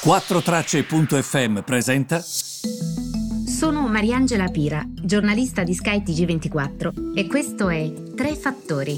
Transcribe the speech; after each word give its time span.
4Tracce.fm 0.00 1.62
presenta. 1.62 2.20
Sono 2.20 3.88
Mariangela 3.88 4.46
Pira, 4.46 4.86
giornalista 4.88 5.64
di 5.64 5.74
Sky 5.74 6.02
TG24 6.04 7.16
e 7.16 7.26
questo 7.26 7.68
è 7.68 7.92
Tre 8.14 8.36
Fattori. 8.36 8.96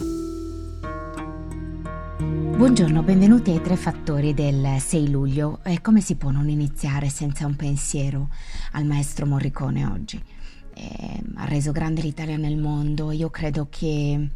Buongiorno, 2.55 3.03
benvenuti 3.03 3.51
ai 3.51 3.63
Tre 3.63 3.77
Fattori 3.77 4.35
del 4.35 4.77
6 4.79 5.11
luglio. 5.11 5.61
E 5.65 5.81
come 5.81 6.03
si 6.03 6.17
può 6.17 6.31
non 6.31 6.51
iniziare 6.51 7.09
senza 7.09 7.47
un 7.47 7.57
pensiero 7.57 8.29
al 8.73 8.85
maestro 8.85 9.25
Morricone 9.25 9.87
oggi? 9.87 10.23
Eh, 10.75 11.23
ha 11.37 11.47
reso 11.47 11.73
grande 11.73 12.03
l'Italia 12.03 12.37
nel 12.37 12.59
mondo. 12.59 13.11
Io 13.11 13.31
credo 13.31 13.69
che 13.71 14.29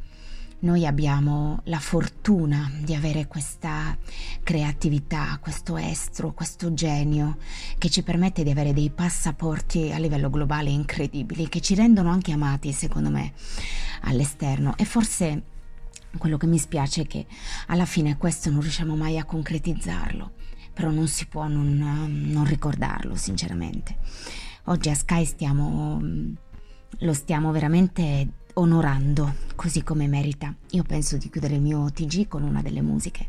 noi 0.64 0.86
abbiamo 0.86 1.60
la 1.64 1.78
fortuna 1.78 2.70
di 2.82 2.94
avere 2.94 3.26
questa 3.26 3.96
creatività, 4.42 5.38
questo 5.40 5.76
estro, 5.76 6.32
questo 6.32 6.72
genio 6.72 7.36
che 7.76 7.90
ci 7.90 8.02
permette 8.02 8.42
di 8.42 8.50
avere 8.50 8.72
dei 8.72 8.90
passaporti 8.90 9.92
a 9.92 9.98
livello 9.98 10.30
globale 10.30 10.70
incredibili, 10.70 11.50
che 11.50 11.60
ci 11.60 11.74
rendono 11.74 12.10
anche 12.10 12.32
amati, 12.32 12.72
secondo 12.72 13.10
me, 13.10 13.34
all'esterno. 14.02 14.74
E 14.78 14.86
forse 14.86 15.42
quello 16.16 16.38
che 16.38 16.46
mi 16.46 16.58
spiace 16.58 17.02
è 17.02 17.06
che 17.06 17.26
alla 17.66 17.84
fine 17.84 18.16
questo 18.16 18.50
non 18.50 18.62
riusciamo 18.62 18.96
mai 18.96 19.18
a 19.18 19.24
concretizzarlo, 19.24 20.32
però 20.72 20.90
non 20.90 21.08
si 21.08 21.26
può 21.26 21.46
non, 21.46 21.76
non 21.76 22.44
ricordarlo, 22.46 23.16
sinceramente. 23.16 23.98
Oggi 24.64 24.88
a 24.88 24.94
Sky 24.94 25.26
stiamo, 25.26 26.00
lo 26.98 27.12
stiamo 27.12 27.52
veramente 27.52 28.43
onorando 28.54 29.34
così 29.54 29.82
come 29.82 30.06
merita. 30.06 30.54
Io 30.70 30.82
penso 30.82 31.16
di 31.16 31.30
chiudere 31.30 31.54
il 31.54 31.62
mio 31.62 31.90
TG 31.90 32.28
con 32.28 32.42
una 32.42 32.62
delle 32.62 32.82
musiche 32.82 33.28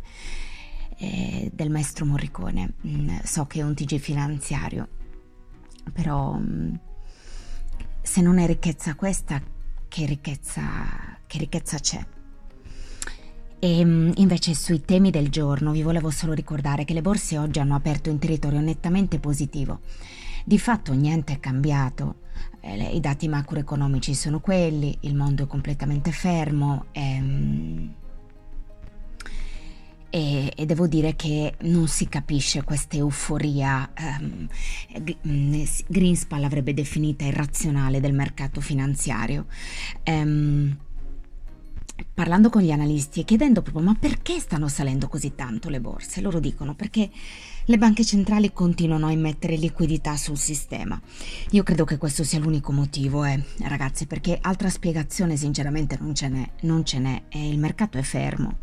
eh, 0.98 1.50
del 1.54 1.70
maestro 1.70 2.06
Morricone. 2.06 2.74
Mm, 2.86 3.18
so 3.24 3.46
che 3.46 3.60
è 3.60 3.64
un 3.64 3.74
TG 3.74 3.98
finanziario, 3.98 4.88
però 5.92 6.34
mm, 6.38 6.74
se 8.02 8.22
non 8.22 8.38
è 8.38 8.46
ricchezza 8.46 8.96
questa, 8.96 9.42
che 9.88 10.06
ricchezza, 10.06 10.64
che 11.26 11.38
ricchezza 11.38 11.80
c'è? 11.80 12.06
E 13.60 13.86
mm, 13.86 14.12
invece 14.16 14.54
sui 14.54 14.82
temi 14.82 15.10
del 15.10 15.30
giorno 15.30 15.72
vi 15.72 15.82
volevo 15.82 16.12
solo 16.12 16.34
ricordare 16.34 16.86
che 16.86 16.94
le 16.94 17.02
borse 17.02 17.38
oggi 17.38 17.60
hanno 17.60 17.76
aperto 17.76 18.10
in 18.10 18.20
territorio 18.20 18.60
nettamente 18.60 19.20
positivo. 19.20 19.80
Di 20.48 20.60
fatto 20.60 20.94
niente 20.94 21.34
è 21.34 21.40
cambiato, 21.40 22.18
eh, 22.60 22.96
i 22.96 23.00
dati 23.00 23.28
macroeconomici 23.28 24.14
sono 24.14 24.40
quelli, 24.40 24.96
il 25.02 25.16
mondo 25.16 25.46
è 25.46 25.48
completamente 25.48 26.12
fermo 26.12 26.86
ehm, 26.92 27.94
e, 30.12 30.54
e, 30.56 30.66
devo 30.68 30.86
dire 30.86 31.16
che 31.16 31.56
non 31.62 31.88
si 31.88 32.08
capisce 32.08 32.64
questa 32.64 32.96
euforia, 32.96 33.92
ehm, 33.96 34.48
mm, 35.28 35.64
Greenspan 35.88 36.40
l'avrebbe 36.40 36.76
definita 36.76 37.26
irrazionale 37.26 38.00
del 38.00 38.14
mercato 38.14 38.62
finanziario. 38.62 39.48
Ehm, 40.04 40.78
parlando 42.16 42.50
con 42.50 42.62
gli 42.62 42.72
analisti 42.72 43.20
e 43.20 43.26
chiedendo 43.26 43.62
proprio 43.62 43.84
ma 43.84 43.94
perché 43.94 44.40
stanno 44.40 44.70
salendo 44.70 45.10
così 45.10 45.36
tanto 45.36 45.68
le 45.70 45.82
borse, 45.82 46.22
loro 46.22 46.40
dicono 46.40 46.74
perché 46.74 47.12
le 47.66 47.78
banche 47.78 48.06
centrali 48.06 48.54
continuano 48.54 49.08
a 49.08 49.12
immettere 49.12 49.58
liquidità 49.58 50.16
sul 50.16 50.38
sistema. 50.38 51.00
Io 51.52 51.64
credo 51.64 51.84
che 51.84 51.98
questo 51.98 52.24
sia 52.24 52.40
l'unico 52.40 52.72
motivo, 52.72 53.26
eh, 53.26 53.44
ragazzi, 53.64 54.06
perché 54.06 54.38
altra 54.40 54.70
spiegazione 54.70 55.36
sinceramente 55.36 55.98
non 56.00 56.16
ce 56.16 56.30
n'è, 56.30 56.50
non 56.62 56.86
ce 56.86 57.00
n'è, 57.00 57.24
e 57.28 57.50
il 57.50 57.60
mercato 57.60 57.98
è 57.98 58.02
fermo. 58.02 58.60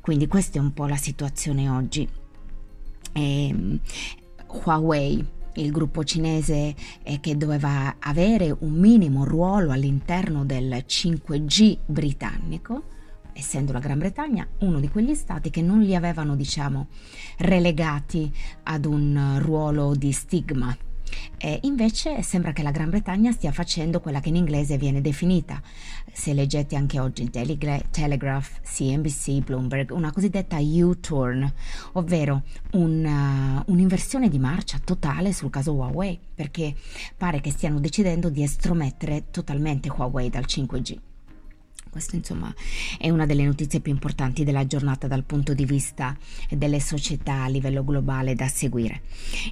Quindi 0.00 0.26
questa 0.26 0.58
è 0.58 0.60
un 0.60 0.72
po' 0.72 0.86
la 0.86 0.96
situazione 0.96 1.68
oggi. 1.68 2.08
E, 3.12 3.48
ehm, 3.48 3.80
Huawei 4.64 5.24
il 5.54 5.70
gruppo 5.70 6.04
cinese 6.04 6.74
eh, 7.02 7.20
che 7.20 7.36
doveva 7.36 7.96
avere 7.98 8.54
un 8.60 8.72
minimo 8.72 9.24
ruolo 9.24 9.72
all'interno 9.72 10.44
del 10.44 10.84
5G 10.86 11.78
britannico, 11.86 12.82
essendo 13.32 13.72
la 13.72 13.78
Gran 13.78 13.98
Bretagna 13.98 14.46
uno 14.60 14.80
di 14.80 14.88
quegli 14.88 15.14
stati 15.14 15.50
che 15.50 15.62
non 15.62 15.80
li 15.80 15.94
avevano, 15.94 16.36
diciamo, 16.36 16.88
relegati 17.38 18.32
ad 18.64 18.84
un 18.84 19.38
ruolo 19.40 19.94
di 19.94 20.12
stigma 20.12 20.76
e 21.38 21.58
invece 21.62 22.22
sembra 22.22 22.52
che 22.52 22.62
la 22.62 22.70
Gran 22.70 22.90
Bretagna 22.90 23.32
stia 23.32 23.52
facendo 23.52 24.00
quella 24.00 24.20
che 24.20 24.28
in 24.28 24.36
inglese 24.36 24.76
viene 24.76 25.00
definita, 25.00 25.60
se 26.12 26.32
leggete 26.34 26.76
anche 26.76 27.00
oggi 27.00 27.30
Telegra- 27.30 27.80
Telegraph, 27.90 28.60
CNBC, 28.62 29.44
Bloomberg, 29.44 29.90
una 29.90 30.12
cosiddetta 30.12 30.58
U-turn, 30.58 31.50
ovvero 31.92 32.42
un, 32.72 33.04
uh, 33.04 33.70
un'inversione 33.72 34.28
di 34.28 34.38
marcia 34.38 34.78
totale 34.82 35.32
sul 35.32 35.50
caso 35.50 35.72
Huawei, 35.72 36.18
perché 36.34 36.74
pare 37.16 37.40
che 37.40 37.50
stiano 37.50 37.80
decidendo 37.80 38.28
di 38.28 38.42
estromettere 38.42 39.30
totalmente 39.30 39.88
Huawei 39.88 40.28
dal 40.30 40.44
5G. 40.46 41.09
Questa 41.90 42.14
insomma 42.14 42.54
è 42.98 43.10
una 43.10 43.26
delle 43.26 43.44
notizie 43.44 43.80
più 43.80 43.90
importanti 43.90 44.44
della 44.44 44.64
giornata 44.64 45.08
dal 45.08 45.24
punto 45.24 45.54
di 45.54 45.64
vista 45.64 46.16
delle 46.48 46.78
società 46.78 47.42
a 47.42 47.48
livello 47.48 47.84
globale 47.84 48.36
da 48.36 48.46
seguire. 48.46 49.02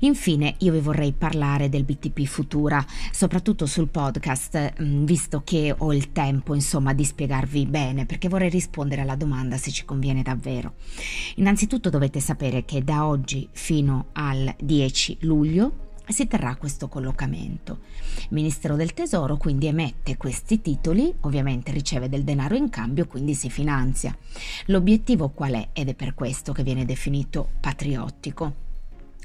Infine 0.00 0.54
io 0.58 0.72
vi 0.72 0.78
vorrei 0.78 1.12
parlare 1.12 1.68
del 1.68 1.82
BTP 1.82 2.24
Futura, 2.24 2.84
soprattutto 3.10 3.66
sul 3.66 3.88
podcast, 3.88 4.80
mm, 4.80 5.04
visto 5.04 5.42
che 5.44 5.74
ho 5.76 5.92
il 5.92 6.12
tempo 6.12 6.54
insomma 6.54 6.94
di 6.94 7.04
spiegarvi 7.04 7.66
bene, 7.66 8.06
perché 8.06 8.28
vorrei 8.28 8.50
rispondere 8.50 9.00
alla 9.00 9.16
domanda 9.16 9.56
se 9.56 9.72
ci 9.72 9.84
conviene 9.84 10.22
davvero. 10.22 10.74
Innanzitutto 11.36 11.90
dovete 11.90 12.20
sapere 12.20 12.64
che 12.64 12.84
da 12.84 13.04
oggi 13.04 13.48
fino 13.50 14.10
al 14.12 14.54
10 14.60 15.18
luglio 15.22 15.86
si 16.12 16.26
terrà 16.26 16.56
questo 16.56 16.88
collocamento. 16.88 17.80
Il 18.20 18.28
Ministero 18.30 18.76
del 18.76 18.94
Tesoro 18.94 19.36
quindi 19.36 19.66
emette 19.66 20.16
questi 20.16 20.60
titoli, 20.60 21.14
ovviamente 21.20 21.72
riceve 21.72 22.08
del 22.08 22.24
denaro 22.24 22.56
in 22.56 22.68
cambio, 22.68 23.06
quindi 23.06 23.34
si 23.34 23.50
finanzia. 23.50 24.16
L'obiettivo 24.66 25.30
qual 25.30 25.52
è? 25.52 25.68
Ed 25.72 25.88
è 25.88 25.94
per 25.94 26.14
questo 26.14 26.52
che 26.52 26.62
viene 26.62 26.84
definito 26.84 27.48
patriottico. 27.60 28.66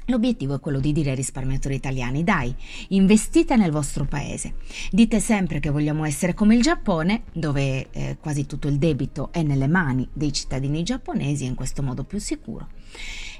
L'obiettivo 0.08 0.54
è 0.54 0.60
quello 0.60 0.80
di 0.80 0.92
dire 0.92 1.10
ai 1.10 1.16
risparmiatori 1.16 1.74
italiani, 1.74 2.24
dai, 2.24 2.54
investite 2.88 3.56
nel 3.56 3.70
vostro 3.70 4.04
paese. 4.04 4.56
Dite 4.90 5.18
sempre 5.18 5.60
che 5.60 5.70
vogliamo 5.70 6.04
essere 6.04 6.34
come 6.34 6.54
il 6.54 6.62
Giappone, 6.62 7.22
dove 7.32 7.90
eh, 7.90 8.18
quasi 8.20 8.44
tutto 8.44 8.68
il 8.68 8.76
debito 8.76 9.32
è 9.32 9.42
nelle 9.42 9.66
mani 9.66 10.06
dei 10.12 10.32
cittadini 10.32 10.82
giapponesi 10.82 11.44
e 11.44 11.48
in 11.48 11.54
questo 11.54 11.82
modo 11.82 12.04
più 12.04 12.18
sicuro. 12.18 12.68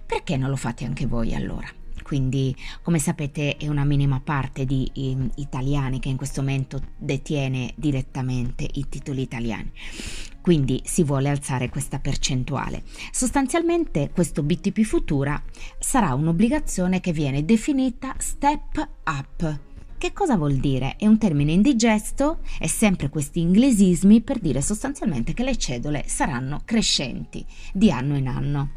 Perché 0.07 0.39
non 0.39 0.49
lo 0.49 0.57
fate 0.57 0.87
anche 0.87 1.05
voi 1.07 1.35
allora? 1.35 1.84
Quindi 2.05 2.55
come 2.83 2.99
sapete 2.99 3.57
è 3.57 3.67
una 3.67 3.85
minima 3.85 4.21
parte 4.23 4.67
di 4.67 4.89
eh, 4.95 5.17
italiani 5.37 5.99
che 5.99 6.11
in 6.11 6.17
questo 6.17 6.43
momento 6.43 6.81
detiene 6.99 7.73
direttamente 7.75 8.69
i 8.75 8.87
titoli 8.91 9.23
italiani. 9.23 9.73
Quindi 10.43 10.83
si 10.85 11.03
vuole 11.03 11.31
alzare 11.31 11.71
questa 11.71 11.99
percentuale. 11.99 12.83
Sostanzialmente 13.11 14.11
questo 14.13 14.43
BTP 14.43 14.83
Futura 14.83 15.43
sarà 15.79 16.13
un'obbligazione 16.13 17.01
che 17.01 17.13
viene 17.13 17.47
definita 17.47 18.15
step 18.19 18.87
up. 19.05 19.59
Che 19.97 20.13
cosa 20.13 20.37
vuol 20.37 20.57
dire? 20.57 20.97
È 20.99 21.07
un 21.07 21.17
termine 21.17 21.53
indigesto, 21.53 22.41
è 22.59 22.67
sempre 22.67 23.09
questi 23.09 23.41
inglesismi 23.41 24.21
per 24.21 24.39
dire 24.39 24.61
sostanzialmente 24.61 25.33
che 25.33 25.45
le 25.45 25.57
cedole 25.57 26.05
saranno 26.07 26.61
crescenti 26.67 27.43
di 27.73 27.91
anno 27.91 28.15
in 28.19 28.29
anno. 28.29 28.71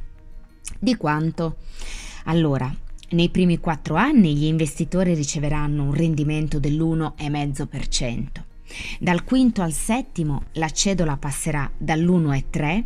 Di 0.79 0.95
quanto? 0.95 1.57
Allora, 2.25 2.73
nei 3.09 3.29
primi 3.29 3.59
quattro 3.59 3.95
anni 3.95 4.35
gli 4.35 4.45
investitori 4.45 5.13
riceveranno 5.13 5.83
un 5.83 5.93
rendimento 5.93 6.59
dell'1,5%. 6.59 8.25
Dal 8.99 9.23
quinto 9.23 9.61
al 9.61 9.71
settimo 9.71 10.43
la 10.53 10.69
cedola 10.69 11.17
passerà 11.17 11.71
dall'1,3 11.77 12.83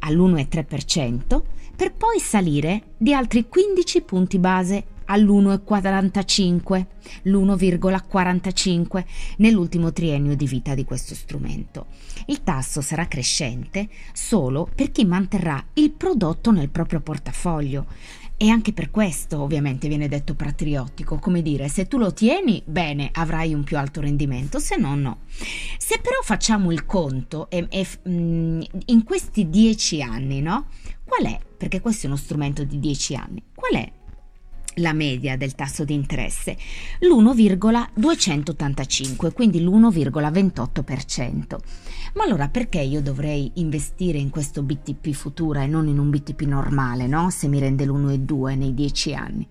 all'1,3% 0.00 1.42
per 1.76 1.92
poi 1.92 2.18
salire 2.18 2.94
di 2.96 3.14
altri 3.14 3.48
15 3.48 4.02
punti 4.02 4.38
base 4.38 4.84
all'1,45, 5.06 6.86
l'1,45 7.22 9.04
nell'ultimo 9.38 9.92
triennio 9.92 10.34
di 10.34 10.46
vita 10.46 10.74
di 10.74 10.84
questo 10.84 11.14
strumento. 11.14 11.86
Il 12.26 12.42
tasso 12.42 12.80
sarà 12.80 13.06
crescente 13.06 13.88
solo 14.12 14.68
per 14.74 14.90
chi 14.90 15.04
manterrà 15.04 15.62
il 15.74 15.90
prodotto 15.90 16.52
nel 16.52 16.70
proprio 16.70 17.00
portafoglio 17.00 17.86
e 18.36 18.48
anche 18.48 18.72
per 18.72 18.90
questo 18.90 19.40
ovviamente 19.40 19.88
viene 19.88 20.08
detto 20.08 20.34
patriottico, 20.34 21.18
come 21.18 21.42
dire, 21.42 21.68
se 21.68 21.86
tu 21.86 21.98
lo 21.98 22.12
tieni, 22.12 22.62
bene, 22.64 23.10
avrai 23.12 23.54
un 23.54 23.64
più 23.64 23.78
alto 23.78 24.00
rendimento, 24.00 24.58
se 24.58 24.76
no, 24.76 24.94
no. 24.94 25.20
Se 25.78 25.98
però 26.00 26.20
facciamo 26.22 26.72
il 26.72 26.84
conto 26.84 27.48
e, 27.48 27.66
e, 27.70 27.86
in 28.04 29.02
questi 29.04 29.48
dieci 29.48 30.02
anni, 30.02 30.40
no? 30.40 30.66
Qual 31.04 31.24
è? 31.24 31.38
Perché 31.56 31.80
questo 31.80 32.06
è 32.06 32.08
uno 32.08 32.18
strumento 32.18 32.64
di 32.64 32.78
dieci 32.80 33.14
anni. 33.14 33.42
Qual 33.54 33.74
è 33.74 33.92
la 34.76 34.92
media 34.92 35.36
del 35.36 35.54
tasso 35.54 35.84
di 35.84 35.94
interesse, 35.94 36.56
l'1,285, 37.00 39.32
quindi 39.32 39.60
l'1,28%. 39.60 41.58
Ma 42.14 42.24
allora 42.24 42.48
perché 42.48 42.80
io 42.80 43.02
dovrei 43.02 43.50
investire 43.54 44.18
in 44.18 44.30
questo 44.30 44.62
BTP 44.62 45.10
Futura 45.10 45.62
e 45.62 45.66
non 45.66 45.88
in 45.88 45.98
un 45.98 46.10
BTP 46.10 46.42
normale, 46.42 47.06
no? 47.06 47.30
Se 47.30 47.48
mi 47.48 47.58
rende 47.58 47.84
l'1,2 47.84 48.56
nei 48.56 48.74
10 48.74 49.14
anni? 49.14 49.48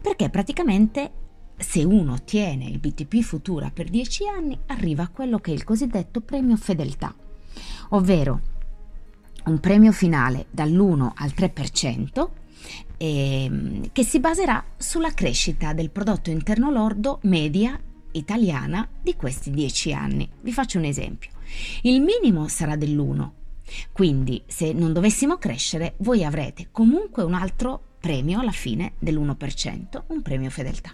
Perché 0.00 0.30
praticamente 0.30 1.10
se 1.56 1.84
uno 1.84 2.22
tiene 2.22 2.66
il 2.66 2.78
BTP 2.78 3.20
Futura 3.20 3.70
per 3.70 3.88
10 3.88 4.28
anni 4.28 4.58
arriva 4.66 5.04
a 5.04 5.08
quello 5.08 5.38
che 5.38 5.52
è 5.52 5.54
il 5.54 5.64
cosiddetto 5.64 6.20
premio 6.20 6.56
fedeltà, 6.56 7.14
ovvero 7.90 8.40
un 9.46 9.60
premio 9.60 9.92
finale 9.92 10.46
dall'1 10.50 11.12
al 11.14 11.32
3% 11.34 12.28
eh, 12.96 13.90
che 13.92 14.04
si 14.04 14.20
baserà 14.20 14.64
sulla 14.76 15.12
crescita 15.12 15.72
del 15.72 15.90
prodotto 15.90 16.30
interno 16.30 16.70
lordo 16.70 17.18
media 17.22 17.80
italiana 18.12 18.88
di 19.02 19.14
questi 19.14 19.50
10 19.50 19.92
anni. 19.92 20.28
Vi 20.40 20.52
faccio 20.52 20.78
un 20.78 20.84
esempio. 20.84 21.30
Il 21.82 22.00
minimo 22.00 22.48
sarà 22.48 22.76
dell'1, 22.76 23.30
quindi 23.92 24.42
se 24.46 24.72
non 24.72 24.92
dovessimo 24.92 25.36
crescere 25.36 25.94
voi 25.98 26.24
avrete 26.24 26.68
comunque 26.70 27.22
un 27.22 27.34
altro 27.34 27.94
premio 28.00 28.40
alla 28.40 28.52
fine 28.52 28.92
dell'1%, 28.98 30.02
un 30.08 30.22
premio 30.22 30.50
fedeltà. 30.50 30.92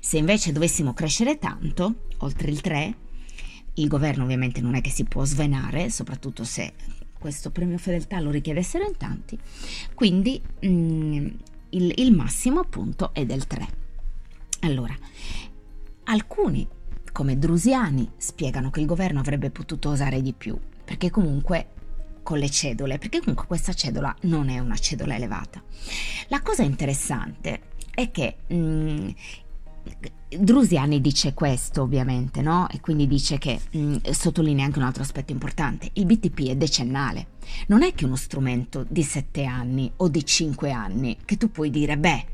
Se 0.00 0.18
invece 0.18 0.52
dovessimo 0.52 0.94
crescere 0.94 1.38
tanto, 1.38 2.06
oltre 2.18 2.50
il 2.50 2.60
3, 2.60 2.94
il 3.74 3.88
governo 3.88 4.24
ovviamente 4.24 4.60
non 4.60 4.74
è 4.74 4.80
che 4.80 4.90
si 4.90 5.04
può 5.04 5.24
svenare, 5.24 5.90
soprattutto 5.90 6.44
se 6.44 6.72
questo 7.20 7.50
premio 7.50 7.76
fedeltà 7.76 8.18
lo 8.18 8.30
richiedessero 8.30 8.84
in 8.84 8.96
tanti, 8.96 9.38
quindi 9.94 10.40
mm, 10.66 11.26
il, 11.70 11.92
il 11.96 12.12
massimo 12.12 12.60
appunto 12.60 13.12
è 13.12 13.26
del 13.26 13.46
3. 13.46 13.68
Allora, 14.60 14.96
alcuni 16.04 16.66
come 17.12 17.38
Drusiani 17.38 18.10
spiegano 18.16 18.70
che 18.70 18.80
il 18.80 18.86
governo 18.86 19.20
avrebbe 19.20 19.50
potuto 19.50 19.90
osare 19.90 20.22
di 20.22 20.32
più, 20.32 20.58
perché 20.84 21.10
comunque 21.10 21.68
con 22.22 22.38
le 22.38 22.50
cedole, 22.50 22.98
perché 22.98 23.18
comunque 23.18 23.46
questa 23.46 23.74
cedola 23.74 24.14
non 24.22 24.48
è 24.48 24.58
una 24.58 24.76
cedola 24.76 25.14
elevata. 25.14 25.62
La 26.28 26.40
cosa 26.40 26.62
interessante 26.62 27.60
è 27.92 28.10
che 28.10 28.36
mh, 28.46 28.54
mm, 28.54 29.08
Drusiani 30.28 31.00
dice 31.00 31.34
questo 31.34 31.82
ovviamente, 31.82 32.40
no? 32.40 32.68
E 32.70 32.80
quindi 32.80 33.06
dice 33.06 33.38
che 33.38 33.60
mh, 33.70 33.78
mm, 33.78 33.96
sottolinea 34.10 34.64
anche 34.64 34.78
un 34.78 34.84
altro 34.84 35.02
aspetto 35.02 35.32
importante, 35.32 35.90
il 35.94 36.06
BTP 36.06 36.48
è 36.48 36.56
decennale, 36.56 37.28
non 37.66 37.82
è 37.82 37.92
che 37.94 38.04
uno 38.04 38.16
strumento 38.16 38.86
di 38.88 39.02
7 39.02 39.44
anni 39.44 39.90
o 39.96 40.08
di 40.08 40.24
5 40.24 40.70
anni 40.70 41.16
che 41.24 41.36
tu 41.36 41.50
puoi 41.50 41.70
dire, 41.70 41.98
beh, 41.98 42.26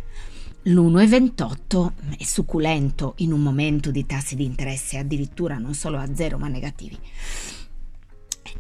l'1,28 0.67 1.93
è 2.19 2.25
succulento 2.25 3.15
in 3.19 3.33
un 3.33 3.41
momento 3.41 3.91
di 3.91 4.05
tassi 4.05 4.35
di 4.35 4.45
interesse 4.45 4.99
addirittura 4.99 5.59
non 5.59 5.75
solo 5.75 5.97
a 5.99 6.15
zero 6.15 6.39
ma 6.39 6.49
negativi. 6.49 6.99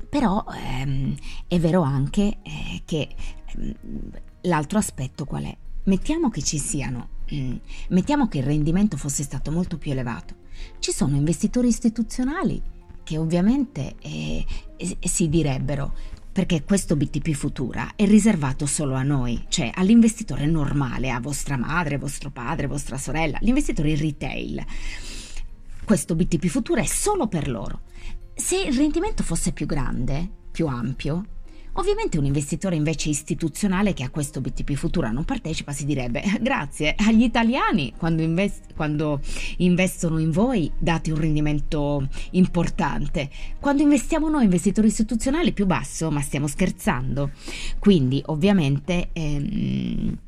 Però 0.08 0.44
ehm, 0.54 1.14
è 1.48 1.58
vero 1.58 1.82
anche 1.82 2.38
eh, 2.42 2.82
che 2.84 3.08
ehm, 3.56 3.74
l'altro 4.42 4.78
aspetto 4.78 5.24
qual 5.24 5.44
è? 5.44 5.56
Mettiamo 5.84 6.30
che 6.30 6.42
ci 6.42 6.58
siano. 6.58 7.14
Mettiamo 7.88 8.28
che 8.28 8.38
il 8.38 8.44
rendimento 8.44 8.96
fosse 8.96 9.22
stato 9.22 9.50
molto 9.50 9.78
più 9.78 9.90
elevato. 9.90 10.34
Ci 10.78 10.92
sono 10.92 11.16
investitori 11.16 11.68
istituzionali 11.68 12.62
che 13.02 13.18
ovviamente 13.18 13.94
eh, 14.00 14.44
eh, 14.76 14.98
si 15.00 15.28
direbbero 15.28 15.94
perché 16.32 16.64
questo 16.64 16.96
BTP 16.96 17.30
Futura 17.32 17.92
è 17.96 18.04
riservato 18.04 18.66
solo 18.66 18.94
a 18.94 19.02
noi, 19.02 19.46
cioè 19.48 19.70
all'investitore 19.72 20.44
normale, 20.44 21.10
a 21.10 21.18
vostra 21.18 21.56
madre, 21.56 21.96
vostro 21.96 22.30
padre, 22.30 22.66
vostra 22.66 22.98
sorella, 22.98 23.38
l'investitore 23.40 23.90
in 23.90 23.98
retail. 23.98 24.64
Questo 25.82 26.14
BTP 26.14 26.46
Futura 26.48 26.82
è 26.82 26.86
solo 26.86 27.26
per 27.26 27.48
loro. 27.48 27.82
Se 28.34 28.60
il 28.60 28.76
rendimento 28.76 29.22
fosse 29.22 29.52
più 29.52 29.64
grande, 29.64 30.28
più 30.50 30.66
ampio, 30.66 31.24
Ovviamente 31.78 32.18
un 32.18 32.24
investitore 32.24 32.74
invece 32.74 33.10
istituzionale 33.10 33.92
che 33.92 34.02
a 34.02 34.08
questo 34.08 34.40
BTP 34.40 34.74
Futura 34.74 35.10
non 35.10 35.24
partecipa 35.24 35.72
si 35.72 35.84
direbbe 35.84 36.22
grazie 36.40 36.94
agli 36.96 37.22
italiani 37.22 37.92
quando, 37.96 38.22
invest- 38.22 38.72
quando 38.74 39.20
investono 39.58 40.18
in 40.18 40.30
voi 40.30 40.70
date 40.78 41.12
un 41.12 41.20
rendimento 41.20 42.08
importante. 42.30 43.28
Quando 43.60 43.82
investiamo 43.82 44.28
noi 44.28 44.44
investitori 44.44 44.88
istituzionali 44.88 45.52
più 45.52 45.66
basso, 45.66 46.10
ma 46.10 46.20
stiamo 46.20 46.46
scherzando. 46.46 47.30
Quindi 47.78 48.22
ovviamente... 48.26 49.10
Ehm, 49.12 50.18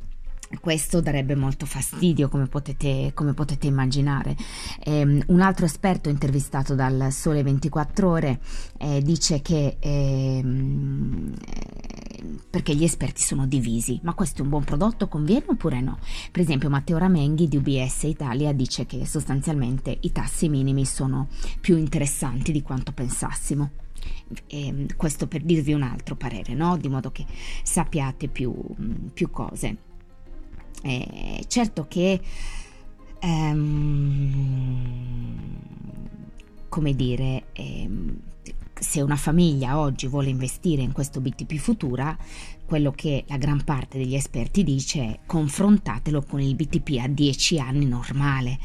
questo 0.61 1.01
darebbe 1.01 1.35
molto 1.35 1.67
fastidio, 1.67 2.29
come 2.29 2.47
potete, 2.47 3.13
come 3.15 3.35
potete 3.35 3.67
immaginare. 3.67 4.37
Eh, 4.83 5.25
un 5.27 5.41
altro 5.41 5.67
esperto 5.67 6.09
intervistato 6.09 6.75
dal 6.75 7.09
Sole 7.11 7.43
24 7.43 8.09
Ore 8.09 8.41
eh, 8.79 9.03
dice 9.03 9.43
che 9.43 9.77
ehm, 9.79 11.35
eh, 11.45 12.39
perché 12.51 12.75
gli 12.75 12.85
esperti 12.85 13.23
sono 13.23 13.47
divisi, 13.47 14.01
ma 14.03 14.15
questo 14.15 14.41
è 14.41 14.43
un 14.43 14.51
buon 14.51 14.65
prodotto, 14.65 15.09
conviene 15.09 15.45
oppure 15.49 15.81
no? 15.81 15.99
Per 16.33 16.43
esempio 16.43 16.71
Matteo 16.71 16.99
Ramenghi 16.99 17.49
di 17.49 17.57
UBS 17.57 18.05
Italia 18.05 18.53
dice 18.53 18.87
che 18.87 19.07
sostanzialmente 19.07 19.97
i 20.01 20.13
tassi 20.13 20.49
minimi 20.49 20.85
sono 20.85 21.29
più 21.61 21.77
interessanti 21.77 22.53
di 22.53 22.63
quanto 22.63 22.93
pensassimo. 22.93 23.71
E 24.47 24.87
questo 24.97 25.27
per 25.27 25.43
dirvi 25.43 25.73
un 25.73 25.83
altro 25.83 26.15
parere, 26.15 26.55
no? 26.55 26.77
di 26.77 26.89
modo 26.89 27.11
che 27.11 27.25
sappiate 27.63 28.29
più, 28.29 28.55
più 29.13 29.31
cose. 29.31 29.88
Eh, 30.83 31.45
certo 31.47 31.87
che, 31.89 32.21
ehm, 33.21 34.47
come 36.69 36.95
dire, 36.95 37.45
ehm, 37.53 38.21
se 38.81 39.01
una 39.03 39.17
famiglia 39.17 39.79
oggi 39.79 40.07
vuole 40.07 40.29
investire 40.29 40.83
in 40.83 40.93
questo 40.93 41.21
BTP 41.21 41.57
Futura, 41.57 42.17
quello 42.65 42.93
che 42.93 43.25
la 43.29 43.37
gran 43.37 43.65
parte 43.65 43.99
degli 43.99 44.15
esperti 44.15 44.63
dice 44.63 45.01
è 45.01 45.19
confrontatelo 45.27 46.23
con 46.23 46.41
il 46.41 46.55
BTP 46.55 46.99
a 47.01 47.09
10 47.09 47.59
anni 47.59 47.87
normale 47.87 48.59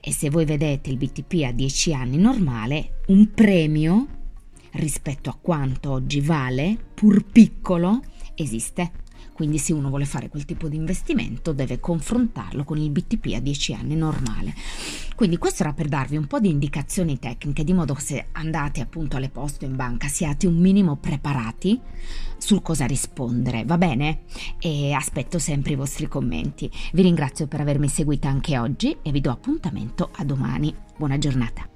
e 0.00 0.12
se 0.12 0.30
voi 0.30 0.44
vedete 0.44 0.90
il 0.90 0.96
BTP 0.96 1.44
a 1.44 1.52
10 1.52 1.94
anni 1.94 2.16
normale, 2.16 3.02
un 3.08 3.30
premio 3.32 4.06
rispetto 4.72 5.30
a 5.30 5.38
quanto 5.40 5.90
oggi 5.90 6.20
vale, 6.20 6.76
pur 6.94 7.24
piccolo, 7.24 8.02
esiste. 8.34 8.92
Quindi 9.40 9.56
se 9.56 9.72
uno 9.72 9.88
vuole 9.88 10.04
fare 10.04 10.28
quel 10.28 10.44
tipo 10.44 10.68
di 10.68 10.76
investimento 10.76 11.54
deve 11.54 11.80
confrontarlo 11.80 12.62
con 12.62 12.76
il 12.76 12.90
BTP 12.90 13.32
a 13.36 13.40
10 13.40 13.72
anni 13.72 13.96
normale. 13.96 14.52
Quindi 15.16 15.38
questo 15.38 15.62
era 15.62 15.72
per 15.72 15.88
darvi 15.88 16.18
un 16.18 16.26
po' 16.26 16.40
di 16.40 16.50
indicazioni 16.50 17.18
tecniche, 17.18 17.64
di 17.64 17.72
modo 17.72 17.94
che 17.94 18.02
se 18.02 18.26
andate 18.32 18.82
appunto 18.82 19.16
alle 19.16 19.30
poste 19.30 19.64
in 19.64 19.76
banca 19.76 20.08
siate 20.08 20.46
un 20.46 20.58
minimo 20.58 20.96
preparati 20.96 21.80
sul 22.36 22.60
cosa 22.60 22.84
rispondere, 22.84 23.64
va 23.64 23.78
bene? 23.78 24.24
E 24.58 24.92
aspetto 24.92 25.38
sempre 25.38 25.72
i 25.72 25.76
vostri 25.76 26.06
commenti. 26.06 26.70
Vi 26.92 27.00
ringrazio 27.00 27.46
per 27.46 27.62
avermi 27.62 27.88
seguita 27.88 28.28
anche 28.28 28.58
oggi 28.58 28.94
e 29.00 29.10
vi 29.10 29.22
do 29.22 29.30
appuntamento 29.30 30.10
a 30.16 30.22
domani. 30.22 30.74
Buona 30.98 31.16
giornata. 31.16 31.69